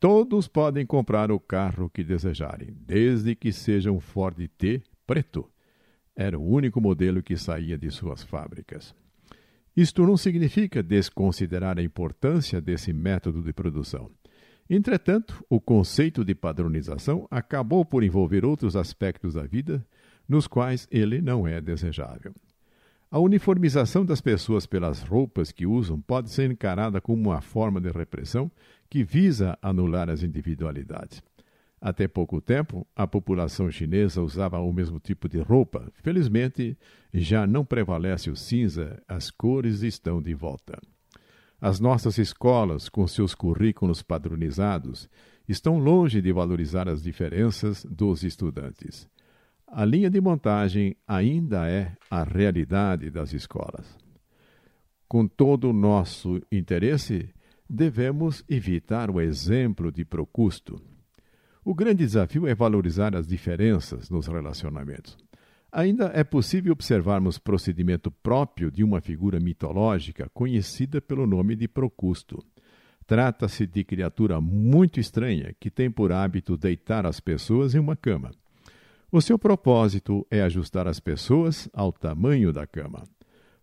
Todos 0.00 0.48
podem 0.48 0.84
comprar 0.84 1.30
o 1.30 1.40
carro 1.40 1.88
que 1.90 2.04
desejarem, 2.04 2.76
desde 2.80 3.34
que 3.34 3.52
seja 3.52 3.90
um 3.90 4.00
Ford 4.00 4.36
T 4.58 4.82
preto. 5.06 5.53
Era 6.16 6.38
o 6.38 6.46
único 6.46 6.80
modelo 6.80 7.22
que 7.22 7.36
saía 7.36 7.76
de 7.76 7.90
suas 7.90 8.22
fábricas. 8.22 8.94
Isto 9.76 10.06
não 10.06 10.16
significa 10.16 10.82
desconsiderar 10.82 11.78
a 11.78 11.82
importância 11.82 12.60
desse 12.60 12.92
método 12.92 13.42
de 13.42 13.52
produção. 13.52 14.10
Entretanto, 14.70 15.44
o 15.50 15.60
conceito 15.60 16.24
de 16.24 16.34
padronização 16.34 17.26
acabou 17.30 17.84
por 17.84 18.04
envolver 18.04 18.44
outros 18.44 18.76
aspectos 18.76 19.34
da 19.34 19.42
vida 19.42 19.84
nos 20.28 20.46
quais 20.46 20.88
ele 20.90 21.20
não 21.20 21.46
é 21.46 21.60
desejável. 21.60 22.34
A 23.10 23.18
uniformização 23.18 24.04
das 24.04 24.20
pessoas 24.20 24.66
pelas 24.66 25.02
roupas 25.02 25.52
que 25.52 25.66
usam 25.66 26.00
pode 26.00 26.30
ser 26.30 26.50
encarada 26.50 27.00
como 27.00 27.30
uma 27.30 27.40
forma 27.40 27.80
de 27.80 27.90
repressão 27.90 28.50
que 28.88 29.04
visa 29.04 29.58
anular 29.60 30.08
as 30.08 30.22
individualidades. 30.22 31.22
Até 31.84 32.08
pouco 32.08 32.40
tempo, 32.40 32.86
a 32.96 33.06
população 33.06 33.70
chinesa 33.70 34.22
usava 34.22 34.58
o 34.58 34.72
mesmo 34.72 34.98
tipo 34.98 35.28
de 35.28 35.38
roupa. 35.38 35.92
Felizmente, 35.96 36.78
já 37.12 37.46
não 37.46 37.62
prevalece 37.62 38.30
o 38.30 38.36
cinza, 38.36 39.02
as 39.06 39.30
cores 39.30 39.82
estão 39.82 40.22
de 40.22 40.32
volta. 40.32 40.80
As 41.60 41.80
nossas 41.80 42.16
escolas, 42.16 42.88
com 42.88 43.06
seus 43.06 43.34
currículos 43.34 44.00
padronizados, 44.00 45.10
estão 45.46 45.76
longe 45.76 46.22
de 46.22 46.32
valorizar 46.32 46.88
as 46.88 47.02
diferenças 47.02 47.84
dos 47.84 48.22
estudantes. 48.22 49.06
A 49.66 49.84
linha 49.84 50.08
de 50.08 50.22
montagem 50.22 50.96
ainda 51.06 51.68
é 51.68 51.92
a 52.10 52.24
realidade 52.24 53.10
das 53.10 53.34
escolas. 53.34 53.94
Com 55.06 55.28
todo 55.28 55.68
o 55.68 55.74
nosso 55.74 56.40
interesse, 56.50 57.28
devemos 57.68 58.42
evitar 58.48 59.10
o 59.10 59.20
exemplo 59.20 59.92
de 59.92 60.02
Procusto 60.02 60.80
o 61.64 61.74
grande 61.74 62.04
desafio 62.04 62.46
é 62.46 62.54
valorizar 62.54 63.16
as 63.16 63.26
diferenças 63.26 64.10
nos 64.10 64.26
relacionamentos. 64.26 65.16
Ainda 65.72 66.12
é 66.14 66.22
possível 66.22 66.72
observarmos 66.72 67.38
procedimento 67.38 68.10
próprio 68.10 68.70
de 68.70 68.84
uma 68.84 69.00
figura 69.00 69.40
mitológica 69.40 70.30
conhecida 70.32 71.00
pelo 71.00 71.26
nome 71.26 71.56
de 71.56 71.66
Procusto. 71.66 72.44
Trata-se 73.06 73.66
de 73.66 73.82
criatura 73.82 74.40
muito 74.40 75.00
estranha 75.00 75.54
que 75.58 75.70
tem 75.70 75.90
por 75.90 76.12
hábito 76.12 76.56
deitar 76.56 77.04
as 77.04 77.18
pessoas 77.18 77.74
em 77.74 77.78
uma 77.78 77.96
cama. 77.96 78.30
O 79.10 79.20
seu 79.20 79.38
propósito 79.38 80.26
é 80.30 80.42
ajustar 80.42 80.86
as 80.86 81.00
pessoas 81.00 81.68
ao 81.72 81.92
tamanho 81.92 82.52
da 82.52 82.66
cama. 82.66 83.04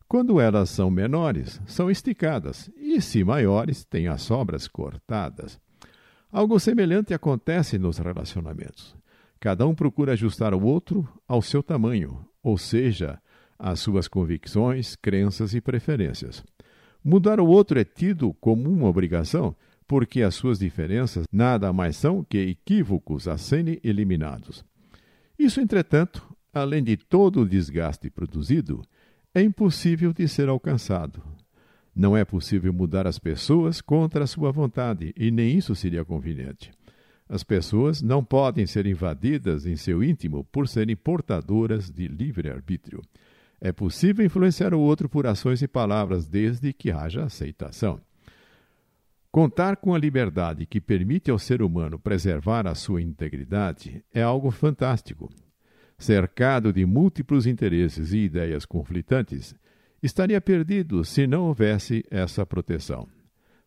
Quando 0.08 0.40
elas 0.40 0.70
são 0.70 0.92
menores, 0.92 1.62
são 1.66 1.90
esticadas, 1.90 2.70
e 2.76 3.02
se 3.02 3.24
maiores, 3.24 3.86
têm 3.86 4.08
as 4.08 4.22
sobras 4.22 4.68
cortadas. 4.68 5.58
Algo 6.32 6.60
semelhante 6.60 7.14
acontece 7.14 7.78
nos 7.78 7.98
relacionamentos. 7.98 8.96
Cada 9.40 9.68
um 9.68 9.76
procura 9.76 10.14
ajustar 10.14 10.54
o 10.54 10.64
outro 10.64 11.08
ao 11.28 11.42
seu 11.42 11.62
tamanho, 11.62 12.26
ou 12.42 12.58
seja, 12.58 13.20
às 13.60 13.80
suas 13.80 14.08
convicções, 14.08 14.96
crenças 14.96 15.54
e 15.54 15.60
preferências. 15.60 16.44
Mudar 17.04 17.40
o 17.40 17.48
outro 17.48 17.80
é 17.80 17.84
tido 17.84 18.34
como 18.36 18.70
uma 18.70 18.88
obrigação, 18.88 19.56
porque 19.86 20.22
as 20.22 20.36
suas 20.36 20.60
diferenças 20.60 21.26
nada 21.32 21.74
mais 21.74 21.98
são 21.98 22.24
que 22.24 22.38
equívocos 22.38 23.28
a 23.28 23.38
serem 23.38 23.80
eliminados. 23.84 24.64
Isso, 25.38 25.60
entretanto, 25.60 26.26
além 26.54 26.82
de 26.82 26.96
todo 26.96 27.42
o 27.42 27.50
desgaste 27.50 28.10
produzido, 28.10 28.82
é 29.34 29.42
impossível 29.42 30.14
de 30.14 30.28
ser 30.28 30.48
alcançado, 30.48 31.22
não 31.96 32.16
é 32.16 32.24
possível 32.24 32.72
mudar 32.72 33.06
as 33.06 33.20
pessoas 33.20 33.82
contra 33.82 34.24
a 34.24 34.28
sua 34.28 34.52
vontade, 34.52 35.14
e 35.16 35.30
nem 35.30 35.58
isso 35.58 35.76
seria 35.76 36.06
conveniente. 36.06 36.72
As 37.28 37.44
pessoas 37.44 38.02
não 38.02 38.24
podem 38.24 38.66
ser 38.66 38.86
invadidas 38.86 39.66
em 39.66 39.76
seu 39.76 40.04
íntimo 40.04 40.44
por 40.52 40.68
serem 40.68 40.96
portadoras 40.96 41.90
de 41.90 42.08
livre-arbítrio. 42.08 43.02
É 43.60 43.72
possível 43.72 44.26
influenciar 44.26 44.74
o 44.74 44.80
outro 44.80 45.08
por 45.08 45.26
ações 45.28 45.62
e 45.62 45.68
palavras, 45.68 46.28
desde 46.28 46.74
que 46.74 46.92
haja 46.92 47.24
aceitação. 47.24 48.02
Contar 49.32 49.78
com 49.78 49.96
a 49.96 49.98
liberdade 49.98 50.66
que 50.66 50.82
permite 50.82 51.32
ao 51.32 51.40
ser 51.40 51.62
humano 51.62 51.98
preservar 51.98 52.68
a 52.68 52.76
sua 52.76 53.02
integridade 53.02 54.04
é 54.14 54.22
algo 54.22 54.52
fantástico. 54.52 55.30
Cercado 55.98 56.74
de 56.74 56.86
múltiplos 56.86 57.48
interesses 57.48 58.12
e 58.12 58.18
ideias 58.18 58.66
conflitantes, 58.66 59.56
estaria 60.02 60.40
perdido 60.42 61.04
se 61.04 61.28
não 61.28 61.46
houvesse 61.46 62.04
essa 62.10 62.46
proteção. 62.46 63.08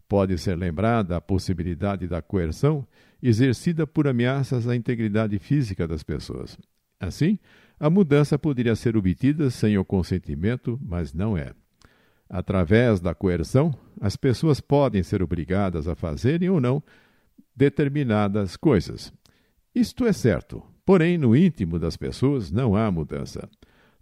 Pode 0.09 0.37
ser 0.39 0.57
lembrada 0.57 1.17
a 1.17 1.21
possibilidade 1.21 2.07
da 2.07 2.21
coerção 2.21 2.87
exercida 3.23 3.87
por 3.87 4.07
ameaças 4.07 4.69
à 4.69 4.77
integridade 4.77 5.39
física 5.39 5.89
das 5.89 6.03
pessoas. 6.03 6.59
Assim, 7.01 7.39
a 7.79 7.89
mudança 7.89 8.39
poderia 8.39 8.77
ser 8.77 8.97
obtida 8.97 9.51
sem 9.51 9.77
o 9.79 9.85
consentimento, 9.85 10.79
mas 10.83 11.13
não 11.13 11.37
é. 11.37 11.53
Através 12.29 13.01
da 13.01 13.15
coerção, 13.15 13.75
as 14.01 14.17
pessoas 14.17 14.61
podem 14.61 15.03
ser 15.03 15.23
obrigadas 15.23 15.89
a 15.89 15.95
fazerem 15.95 16.49
ou 16.51 16.61
não 16.61 16.83
determinadas 17.55 18.57
coisas. 18.57 19.13
Isto 19.75 20.07
é 20.07 20.13
certo, 20.13 20.63
porém, 20.85 21.17
no 21.19 21.37
íntimo 21.37 21.79
das 21.79 21.97
pessoas 21.97 22.51
não 22.51 22.77
há 22.77 22.91
mudança. 22.91 23.49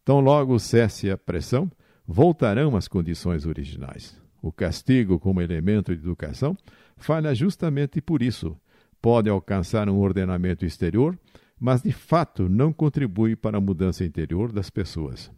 Tão 0.05 0.21
logo 0.21 0.59
cesse 0.59 1.11
a 1.11 1.17
pressão, 1.17 1.71
voltarão 2.07 2.77
às 2.77 2.89
condições 2.89 3.47
originais. 3.47 4.21
o 4.43 4.51
castigo 4.51 5.21
como 5.21 5.41
elemento 5.41 5.95
de 5.95 6.03
educação, 6.03 6.57
falha 6.97 7.33
justamente 7.33 8.01
por 8.01 8.21
isso. 8.21 8.57
Pode 9.01 9.31
alcançar 9.31 9.89
um 9.89 9.99
ordenamento 10.01 10.67
exterior, 10.67 11.17
mas 11.59 11.81
de 11.81 11.93
fato 11.93 12.49
não 12.49 12.73
contribui 12.73 13.37
para 13.37 13.59
a 13.59 13.61
mudança 13.61 14.05
interior 14.05 14.51
das 14.51 14.69
pessoas. 14.69 15.31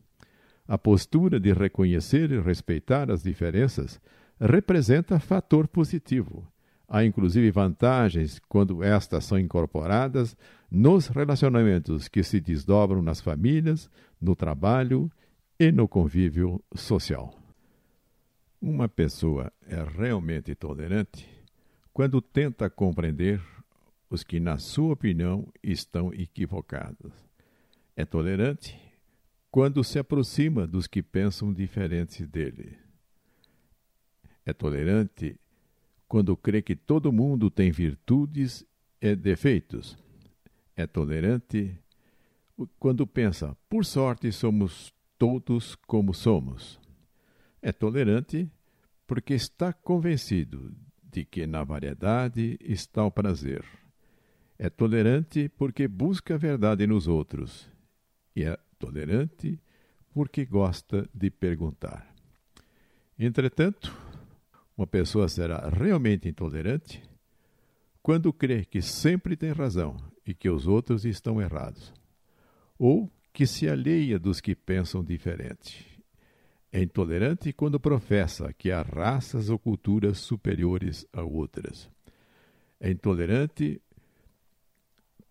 A 0.67 0.79
postura 0.79 1.39
de 1.39 1.53
reconhecer 1.53 2.31
e 2.33 2.41
respeitar 2.41 3.11
as 3.11 3.23
diferenças 3.23 4.01
representa 4.41 5.21
fator 5.21 5.69
positivo. 5.69 6.49
Há 6.89 7.05
inclusive 7.05 7.51
vantagens 7.51 8.41
quando 8.49 8.83
estas 8.83 9.25
são 9.25 9.39
incorporadas 9.39 10.35
nos 10.71 11.09
relacionamentos 11.09 12.09
que 12.09 12.23
se 12.23 12.41
desdobram 12.41 13.03
nas 13.03 13.21
famílias, 13.21 13.91
no 14.21 14.35
trabalho 14.35 15.11
e 15.59 15.71
no 15.71 15.87
convívio 15.87 16.63
social. 16.75 17.39
Uma 18.61 18.89
pessoa 18.89 19.53
é 19.67 19.83
realmente 19.83 20.55
tolerante 20.55 21.29
quando 21.93 22.21
tenta 22.21 22.69
compreender 22.69 23.41
os 24.11 24.25
que, 24.25 24.41
na 24.41 24.59
sua 24.59 24.95
opinião, 24.95 25.47
estão 25.63 26.13
equivocados. 26.13 27.13
É 27.97 28.05
tolerante 28.05 28.81
quando 29.51 29.85
se 29.85 29.99
aproxima 29.99 30.67
dos 30.67 30.87
que 30.87 31.03
pensam 31.03 31.53
diferentes 31.53 32.27
dele. 32.27 32.77
É 34.45 34.53
tolerante 34.53 35.39
quando 36.09 36.37
crê 36.37 36.63
que 36.63 36.75
todo 36.75 37.13
mundo 37.13 37.51
tem 37.51 37.71
virtudes 37.71 38.67
e 39.01 39.15
defeitos. 39.15 39.97
É 40.77 40.87
tolerante 40.87 41.79
quando 42.79 43.07
pensa, 43.07 43.57
por 43.69 43.85
sorte 43.85 44.31
somos 44.31 44.94
todos 45.25 45.75
como 45.87 46.13
somos. 46.13 46.81
É 47.63 47.73
tolerante 47.73 48.51
porque 49.07 49.35
está 49.35 49.73
convencido 49.73 50.75
de 51.03 51.25
que 51.25 51.47
na 51.47 51.65
variedade 51.65 52.59
está 52.61 53.05
o 53.05 53.11
prazer. 53.11 53.65
É 54.59 54.69
tolerante 54.69 55.49
porque 55.49 55.89
busca 55.89 56.35
a 56.35 56.39
verdade 56.39 56.87
nos 56.87 57.07
outros. 57.07 57.69
E 58.37 58.45
é 58.45 58.59
tolerante 58.79 59.61
porque 60.13 60.45
gosta 60.45 61.09
de 61.13 61.31
perguntar. 61.31 62.15
Entretanto, 63.19 63.97
uma 64.77 64.87
pessoa 64.87 65.29
será 65.29 65.69
realmente 65.69 66.29
intolerante 66.29 67.03
quando 68.03 68.33
crê 68.33 68.65
que 68.65 68.83
sempre 68.83 69.37
tem 69.37 69.53
razão 69.53 69.97
e 70.27 70.35
que 70.35 70.51
os 70.51 70.67
outros 70.67 71.05
estão 71.05 71.41
errados, 71.41 71.93
ou 72.79 73.11
que 73.35 73.49
se 73.49 73.69
alheia 73.69 74.17
dos 74.17 74.41
que 74.41 74.55
pensam 74.55 75.03
diferente. 75.03 76.01
É 76.71 76.81
intolerante 76.81 77.53
quando 77.53 77.81
professa 77.81 78.53
que 78.53 78.71
há 78.71 78.81
raças 78.81 79.51
ou 79.51 79.59
culturas 79.59 80.19
superiores 80.19 81.05
a 81.13 81.23
outras. 81.23 81.91
É 82.79 82.91
intolerante 82.93 83.83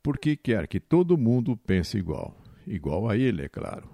porque 0.03 0.35
quer 0.35 0.67
que 0.67 0.81
todo 0.81 1.17
mundo 1.17 1.55
pense 1.55 1.97
igual, 1.97 2.37
igual 2.67 3.07
a 3.07 3.15
ele, 3.15 3.43
é 3.43 3.47
claro. 3.47 3.89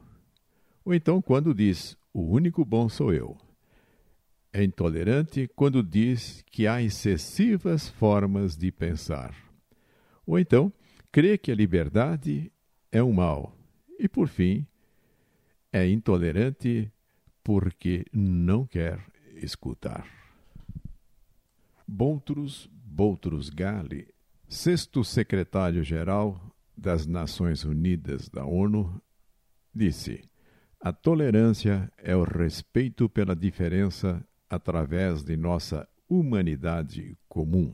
Ou 0.84 0.96
então 0.96 1.22
quando 1.22 1.54
diz: 1.54 1.96
o 2.12 2.22
único 2.22 2.66
bom 2.66 2.90
sou 2.90 3.14
eu. 3.14 3.38
É 4.52 4.64
intolerante 4.64 5.48
quando 5.56 5.84
diz 5.84 6.44
que 6.50 6.66
há 6.66 6.82
excessivas 6.82 7.88
formas 7.88 8.58
de 8.58 8.72
pensar. 8.72 9.36
Ou 10.26 10.40
então 10.40 10.74
crê 11.12 11.38
que 11.38 11.52
a 11.52 11.56
liberdade 11.56 12.52
é 12.92 13.04
um 13.04 13.14
mal. 13.14 13.59
E 14.00 14.08
por 14.08 14.30
fim, 14.30 14.66
é 15.74 15.86
intolerante 15.86 16.90
porque 17.44 18.06
não 18.14 18.66
quer 18.66 19.06
escutar. 19.36 20.08
Boutros 21.86 22.70
Boutros 22.72 23.50
Ghali, 23.50 24.08
sexto 24.48 25.04
secretário-geral 25.04 26.42
das 26.76 27.06
Nações 27.06 27.66
Unidas 27.66 28.30
da 28.30 28.46
ONU, 28.46 29.02
disse: 29.76 30.24
A 30.80 30.94
tolerância 30.94 31.92
é 31.98 32.16
o 32.16 32.24
respeito 32.24 33.10
pela 33.10 33.36
diferença 33.36 34.26
através 34.50 35.24
de 35.24 35.36
nossa 35.36 35.88
humanidade 36.08 37.18
comum. 37.28 37.74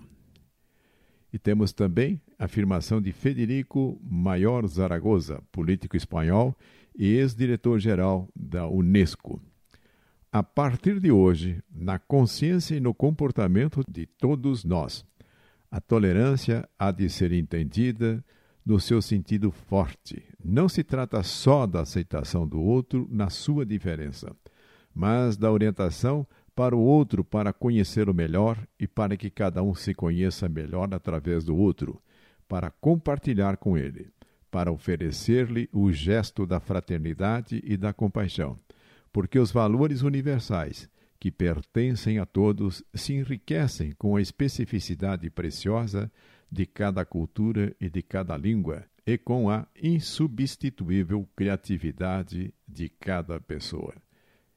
E 1.31 1.37
temos 1.37 1.71
também 1.71 2.21
afirmação 2.37 3.01
de 3.01 3.11
Federico 3.11 3.99
Maior 4.03 4.67
Zaragoza, 4.67 5.41
político 5.51 5.95
espanhol 5.95 6.55
e 6.97 7.13
ex-diretor-geral 7.13 8.29
da 8.35 8.67
Unesco. 8.67 9.41
A 10.31 10.43
partir 10.43 10.99
de 10.99 11.11
hoje, 11.11 11.63
na 11.73 11.97
consciência 11.97 12.75
e 12.75 12.79
no 12.79 12.93
comportamento 12.93 13.83
de 13.89 14.05
todos 14.05 14.65
nós, 14.65 15.05
a 15.71 15.79
tolerância 15.79 16.67
há 16.77 16.91
de 16.91 17.09
ser 17.09 17.31
entendida 17.31 18.23
no 18.65 18.79
seu 18.79 19.01
sentido 19.01 19.51
forte. 19.51 20.23
Não 20.43 20.67
se 20.67 20.83
trata 20.83 21.21
só 21.23 21.65
da 21.65 21.81
aceitação 21.81 22.47
do 22.47 22.59
outro 22.59 23.07
na 23.11 23.29
sua 23.29 23.65
diferença, 23.65 24.35
mas 24.93 25.37
da 25.37 25.51
orientação 25.51 26.25
para 26.55 26.75
o 26.75 26.79
outro 26.79 27.23
para 27.23 27.53
conhecê-lo 27.53 28.13
melhor 28.13 28.57
e 28.79 28.87
para 28.87 29.17
que 29.17 29.29
cada 29.29 29.61
um 29.61 29.75
se 29.75 29.93
conheça 29.93 30.47
melhor 30.47 30.93
através 30.93 31.43
do 31.43 31.55
outro, 31.55 32.01
para 32.47 32.69
compartilhar 32.69 33.57
com 33.57 33.77
ele, 33.77 34.09
para 34.49 34.71
oferecer-lhe 34.71 35.69
o 35.71 35.91
gesto 35.91 36.45
da 36.45 36.59
fraternidade 36.59 37.61
e 37.63 37.75
da 37.75 37.91
compaixão, 37.91 38.59
porque 39.11 39.39
os 39.39 39.51
valores 39.51 40.01
universais 40.01 40.89
que 41.19 41.31
pertencem 41.31 42.19
a 42.19 42.25
todos 42.25 42.83
se 42.93 43.13
enriquecem 43.13 43.93
com 43.93 44.15
a 44.15 44.21
especificidade 44.21 45.29
preciosa 45.29 46.11
de 46.51 46.65
cada 46.65 47.03
cultura 47.03 47.75
e 47.81 47.89
de 47.89 48.01
cada 48.01 48.37
língua 48.37 48.85
e 49.05 49.17
com 49.17 49.49
a 49.49 49.67
insubstituível 49.81 51.27
criatividade 51.35 52.53
de 52.67 52.89
cada 52.89 53.39
pessoa. 53.39 53.93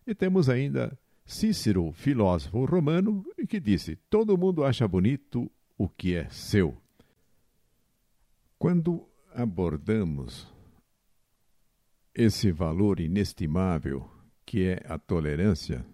E 0.07 0.15
temos 0.15 0.49
ainda 0.49 0.99
Cícero, 1.29 1.93
filósofo 1.93 2.65
romano, 2.65 3.23
que 3.47 3.61
disse: 3.61 3.97
Todo 4.09 4.39
mundo 4.39 4.65
acha 4.65 4.89
bonito 4.89 5.51
o 5.77 5.87
que 5.87 6.15
é 6.15 6.27
seu. 6.31 6.75
Quando 8.59 9.09
abordamos 9.35 10.53
esse 12.15 12.51
valor 12.51 12.99
inestimável 12.99 14.11
que 14.45 14.67
é 14.67 14.83
a 14.87 14.99
tolerância, 14.99 15.87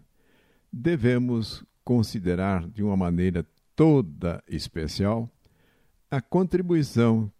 devemos 0.72 1.64
considerar 1.85 2.66
de 2.68 2.83
uma 2.83 2.96
maneira 2.96 3.46
toda 3.77 4.42
especial 4.48 5.31
a 6.11 6.20
contribuição 6.20 7.31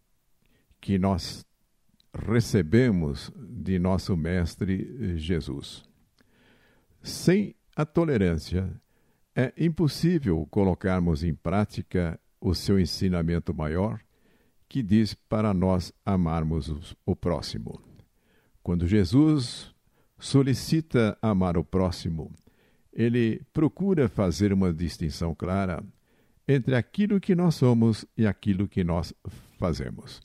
que 0.81 0.99
nós 0.99 1.47
recebemos 2.13 3.33
de 3.37 3.79
nosso 3.79 4.17
Mestre 4.17 5.17
Jesus. 5.17 5.83
Sem 7.03 7.55
a 7.75 7.85
tolerância. 7.85 8.71
É 9.37 9.53
impossível 9.57 10.47
colocarmos 10.49 11.25
em 11.25 11.35
prática 11.35 12.21
o 12.41 12.55
seu 12.55 12.79
ensinamento 12.79 13.53
maior, 13.53 14.01
que 14.75 14.83
diz 14.83 15.15
para 15.15 15.55
nós 15.55 15.93
amarmos 16.05 16.97
o 17.07 17.15
próximo. 17.15 17.81
Quando 18.61 18.89
Jesus 18.89 19.73
solicita 20.19 21.17
amar 21.23 21.57
o 21.57 21.63
próximo, 21.63 22.33
ele 22.93 23.41
procura 23.53 24.09
fazer 24.09 24.53
uma 24.53 24.73
distinção 24.73 25.33
clara 25.33 25.81
entre 26.49 26.75
aquilo 26.75 27.21
que 27.21 27.37
nós 27.37 27.55
somos 27.55 28.05
e 28.19 28.27
aquilo 28.27 28.67
que 28.67 28.83
nós 28.83 29.15
fazemos. 29.61 30.21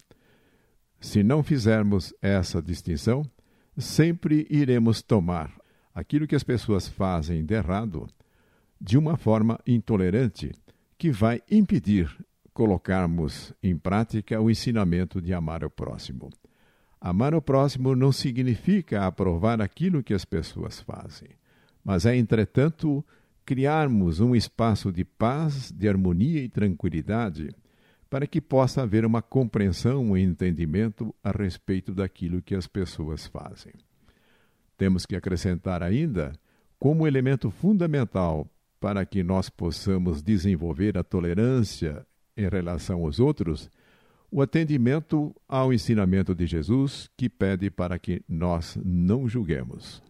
Se 1.00 1.22
não 1.22 1.44
fizermos 1.44 2.12
essa 2.20 2.60
distinção, 2.60 3.22
sempre 3.78 4.48
iremos 4.50 5.04
tomar 5.04 5.54
aquilo 5.94 6.26
que 6.26 6.36
as 6.36 6.44
pessoas 6.44 6.88
fazem 6.88 7.46
de 7.46 7.54
errado 7.54 8.08
de 8.82 8.98
uma 8.98 9.16
forma 9.16 9.60
intolerante 9.68 10.52
que 10.98 11.12
vai 11.12 11.40
impedir 11.52 12.10
colocarmos 12.60 13.54
em 13.64 13.78
prática 13.78 14.42
o 14.42 14.50
ensinamento 14.52 15.22
de 15.22 15.34
amar 15.34 15.64
o 15.64 15.70
próximo. 15.70 16.30
Amar 17.00 17.34
o 17.34 17.42
próximo 17.42 17.96
não 17.96 18.12
significa 18.12 19.06
aprovar 19.06 19.62
aquilo 19.62 20.04
que 20.04 20.14
as 20.14 20.26
pessoas 20.26 20.82
fazem, 20.82 21.30
mas 21.82 22.06
é, 22.06 22.18
entretanto, 22.18 23.02
criarmos 23.46 24.20
um 24.20 24.36
espaço 24.36 24.92
de 24.92 25.06
paz, 25.06 25.72
de 25.72 25.88
harmonia 25.88 26.44
e 26.44 26.50
tranquilidade 26.50 27.56
para 28.10 28.28
que 28.28 28.42
possa 28.42 28.82
haver 28.82 29.06
uma 29.06 29.22
compreensão 29.22 30.18
e 30.18 30.22
entendimento 30.22 31.16
a 31.24 31.32
respeito 31.32 31.94
daquilo 31.94 32.42
que 32.42 32.56
as 32.56 32.68
pessoas 32.68 33.26
fazem. 33.26 33.72
Temos 34.78 35.06
que 35.06 35.16
acrescentar 35.16 35.82
ainda, 35.82 36.34
como 36.78 37.08
elemento 37.08 37.50
fundamental 37.52 38.46
para 38.82 39.06
que 39.06 39.24
nós 39.24 39.50
possamos 39.50 40.22
desenvolver 40.22 40.98
a 40.98 41.06
tolerância 41.06 42.06
em 42.36 42.48
relação 42.48 43.06
aos 43.06 43.20
outros, 43.20 43.70
o 44.32 44.42
atendimento 44.42 45.36
ao 45.48 45.74
ensinamento 45.74 46.36
de 46.36 46.46
Jesus, 46.46 47.10
que 47.18 47.28
pede 47.28 47.70
para 47.70 47.98
que 47.98 48.22
nós 48.28 48.78
não 48.84 49.28
julguemos. 49.28 50.04